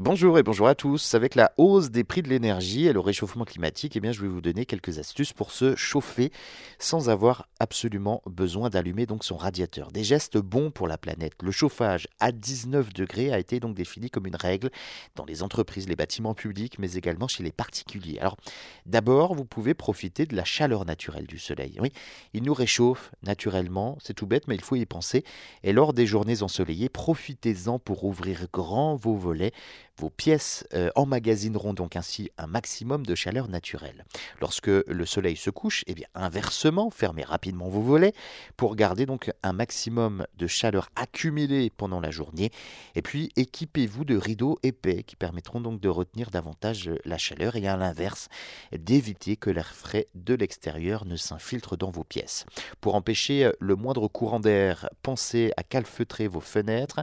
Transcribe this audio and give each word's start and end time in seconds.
bonjour 0.00 0.38
et 0.38 0.42
bonjour 0.42 0.66
à 0.66 0.74
tous. 0.74 1.14
Avec 1.14 1.34
la 1.34 1.52
hausse 1.58 1.90
des 1.90 2.04
prix 2.04 2.22
de 2.22 2.28
l'énergie 2.28 2.86
et 2.86 2.92
le 2.92 3.00
réchauffement 3.00 3.44
climatique, 3.44 3.96
eh 3.96 4.00
bien, 4.00 4.12
je 4.12 4.22
vais 4.22 4.28
vous 4.28 4.40
donner 4.40 4.64
quelques 4.64 4.98
astuces 4.98 5.34
pour 5.34 5.50
se 5.50 5.76
chauffer 5.76 6.32
sans 6.78 7.10
avoir 7.10 7.48
absolument 7.58 8.22
besoin 8.24 8.70
d'allumer 8.70 9.04
donc 9.04 9.24
son 9.24 9.36
radiateur. 9.36 9.92
Des 9.92 10.02
gestes 10.02 10.38
bons 10.38 10.70
pour 10.70 10.88
la 10.88 10.96
planète. 10.96 11.34
Le 11.42 11.50
chauffage 11.50 12.08
à 12.18 12.32
19 12.32 12.94
degrés 12.94 13.30
a 13.30 13.38
été 13.38 13.60
donc 13.60 13.74
défini 13.74 14.08
comme 14.08 14.26
une 14.26 14.36
règle 14.36 14.70
dans 15.16 15.26
les 15.26 15.42
entreprises, 15.42 15.86
les 15.86 15.96
bâtiments 15.96 16.34
publics, 16.34 16.78
mais 16.78 16.94
également 16.94 17.28
chez 17.28 17.42
les 17.42 17.52
particuliers. 17.52 18.18
Alors, 18.20 18.36
d'abord, 18.86 19.34
vous 19.34 19.44
pouvez 19.44 19.74
profiter 19.74 20.24
de 20.24 20.34
la 20.34 20.44
chaleur 20.44 20.86
naturelle 20.86 21.26
du 21.26 21.38
soleil. 21.38 21.76
Oui, 21.78 21.92
il 22.32 22.42
nous 22.42 22.54
réchauffe 22.54 23.12
naturellement, 23.22 23.98
c'est 24.00 24.14
tout 24.14 24.26
bête, 24.26 24.48
mais 24.48 24.54
il 24.54 24.62
faut 24.62 24.76
y 24.76 24.86
penser. 24.86 25.24
Et 25.62 25.74
lors 25.74 25.92
des 25.92 26.06
journées 26.06 26.42
ensoleillées, 26.42 26.88
profitez-en 26.88 27.78
pour 27.78 28.04
ouvrir 28.04 28.46
grand 28.50 28.96
vos 28.96 29.14
volets 29.14 29.52
vos 30.00 30.08
pièces 30.08 30.66
euh, 30.72 30.90
emmagasineront 30.94 31.74
donc 31.74 31.94
ainsi 31.94 32.30
un 32.38 32.46
maximum 32.46 33.04
de 33.04 33.14
chaleur 33.14 33.48
naturelle. 33.48 34.06
Lorsque 34.40 34.68
le 34.68 35.04
soleil 35.04 35.36
se 35.36 35.50
couche, 35.50 35.84
eh 35.86 35.94
bien 35.94 36.06
inversement, 36.14 36.90
fermez 36.90 37.22
rapidement 37.22 37.68
vos 37.68 37.82
volets 37.82 38.14
pour 38.56 38.76
garder 38.76 39.04
donc 39.04 39.30
un 39.42 39.52
maximum 39.52 40.26
de 40.38 40.46
chaleur 40.46 40.88
accumulée 40.96 41.70
pendant 41.76 42.00
la 42.00 42.10
journée. 42.10 42.50
Et 42.94 43.02
puis 43.02 43.30
équipez-vous 43.36 44.06
de 44.06 44.16
rideaux 44.16 44.58
épais 44.62 45.02
qui 45.02 45.16
permettront 45.16 45.60
donc 45.60 45.80
de 45.80 45.88
retenir 45.90 46.30
davantage 46.30 46.90
la 47.04 47.18
chaleur 47.18 47.56
et 47.56 47.68
à 47.68 47.76
l'inverse 47.76 48.28
d'éviter 48.72 49.36
que 49.36 49.50
l'air 49.50 49.74
frais 49.74 50.06
de 50.14 50.32
l'extérieur 50.32 51.04
ne 51.04 51.16
s'infiltre 51.16 51.76
dans 51.76 51.90
vos 51.90 52.04
pièces. 52.04 52.46
Pour 52.80 52.94
empêcher 52.94 53.50
le 53.60 53.76
moindre 53.76 54.08
courant 54.08 54.40
d'air, 54.40 54.88
pensez 55.02 55.52
à 55.58 55.62
calfeutrer 55.62 56.26
vos 56.26 56.40
fenêtres, 56.40 57.00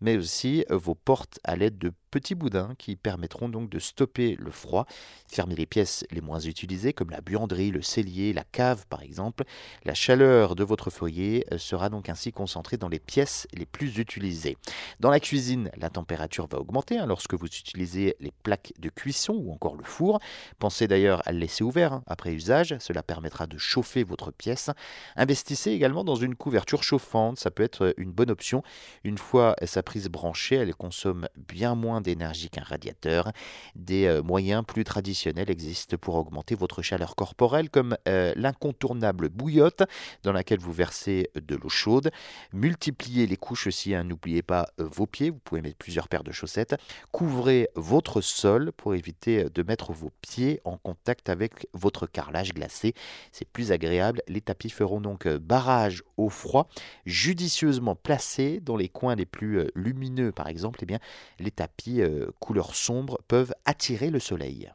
mais 0.00 0.16
aussi 0.16 0.64
vos 0.70 0.94
portes 0.94 1.38
à 1.44 1.54
l'aide 1.54 1.76
de 1.76 1.92
petits 2.10 2.34
boudins 2.34 2.74
qui 2.78 2.96
permettront 2.96 3.48
donc 3.48 3.70
de 3.70 3.78
stopper 3.78 4.36
le 4.38 4.50
froid, 4.50 4.86
fermer 5.26 5.54
les 5.54 5.66
pièces 5.66 6.04
les 6.10 6.20
moins 6.20 6.40
utilisées 6.40 6.92
comme 6.92 7.10
la 7.10 7.20
buanderie, 7.20 7.70
le 7.70 7.82
cellier, 7.82 8.32
la 8.32 8.44
cave 8.44 8.86
par 8.88 9.02
exemple. 9.02 9.44
La 9.84 9.94
chaleur 9.94 10.56
de 10.56 10.64
votre 10.64 10.90
foyer 10.90 11.46
euh, 11.52 11.58
sera 11.58 11.88
donc 11.88 12.08
ainsi 12.08 12.32
concentrée 12.32 12.76
dans 12.76 12.88
les 12.88 12.98
pièces 12.98 13.46
les 13.52 13.66
plus 13.66 13.98
utilisées. 13.98 14.56
Dans 15.00 15.10
la 15.10 15.20
cuisine, 15.20 15.70
la 15.76 15.90
température 15.90 16.46
va 16.46 16.58
augmenter 16.58 16.98
hein, 16.98 17.06
lorsque 17.06 17.34
vous 17.34 17.46
utilisez 17.46 18.16
les 18.20 18.32
plaques 18.42 18.72
de 18.78 18.88
cuisson 18.88 19.34
ou 19.34 19.52
encore 19.52 19.76
le 19.76 19.84
four. 19.84 20.20
Pensez 20.58 20.88
d'ailleurs 20.88 21.22
à 21.26 21.32
le 21.32 21.38
laisser 21.38 21.64
ouvert 21.64 21.92
hein, 21.92 22.02
après 22.06 22.32
usage, 22.32 22.76
cela 22.78 23.02
permettra 23.02 23.46
de 23.46 23.58
chauffer 23.58 24.04
votre 24.04 24.30
pièce. 24.30 24.70
Investissez 25.16 25.70
également 25.70 26.04
dans 26.04 26.16
une 26.16 26.34
couverture 26.34 26.82
chauffante, 26.82 27.38
ça 27.38 27.50
peut 27.50 27.62
être 27.62 27.94
une 27.96 28.12
bonne 28.12 28.30
option. 28.30 28.62
Une 29.04 29.18
fois 29.18 29.54
sa 29.64 29.82
prise 29.82 30.08
branchée, 30.08 30.56
elle 30.56 30.74
consomme 30.74 31.28
bien 31.36 31.74
moins 31.74 31.97
d'énergie 32.00 32.50
qu'un 32.50 32.62
radiateur. 32.62 33.32
Des 33.74 34.06
euh, 34.06 34.22
moyens 34.22 34.64
plus 34.66 34.84
traditionnels 34.84 35.50
existent 35.50 35.96
pour 35.96 36.16
augmenter 36.16 36.54
votre 36.54 36.82
chaleur 36.82 37.16
corporelle, 37.16 37.70
comme 37.70 37.96
euh, 38.06 38.32
l'incontournable 38.36 39.28
bouillotte 39.28 39.82
dans 40.22 40.32
laquelle 40.32 40.58
vous 40.58 40.72
versez 40.72 41.30
de 41.34 41.56
l'eau 41.56 41.68
chaude. 41.68 42.10
Multipliez 42.52 43.26
les 43.26 43.36
couches 43.36 43.66
aussi, 43.66 43.94
hein, 43.94 44.04
n'oubliez 44.04 44.42
pas 44.42 44.68
euh, 44.80 44.88
vos 44.90 45.06
pieds, 45.06 45.30
vous 45.30 45.38
pouvez 45.38 45.62
mettre 45.62 45.78
plusieurs 45.78 46.08
paires 46.08 46.24
de 46.24 46.32
chaussettes. 46.32 46.76
Couvrez 47.12 47.68
votre 47.74 48.20
sol 48.20 48.72
pour 48.72 48.94
éviter 48.94 49.44
de 49.44 49.62
mettre 49.62 49.92
vos 49.92 50.10
pieds 50.20 50.60
en 50.64 50.76
contact 50.76 51.28
avec 51.28 51.68
votre 51.72 52.06
carrelage 52.06 52.54
glacé. 52.54 52.94
C'est 53.32 53.48
plus 53.48 53.72
agréable. 53.72 54.22
Les 54.28 54.40
tapis 54.40 54.70
feront 54.70 55.00
donc 55.00 55.28
barrage 55.28 56.02
au 56.16 56.28
froid, 56.28 56.68
judicieusement 57.06 57.94
placés 57.94 58.60
dans 58.60 58.76
les 58.76 58.88
coins 58.88 59.14
les 59.14 59.26
plus 59.26 59.68
lumineux 59.74 60.32
par 60.32 60.48
exemple. 60.48 60.80
Eh 60.82 60.86
bien, 60.86 60.98
les 61.38 61.50
tapis 61.50 61.87
euh, 61.96 62.30
couleur 62.40 62.74
sombre 62.74 63.18
peuvent 63.28 63.54
attirer 63.64 64.10
le 64.10 64.20
soleil. 64.20 64.70